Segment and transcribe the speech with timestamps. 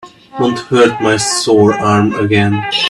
[0.39, 2.59] Don't hurt my sore arm again.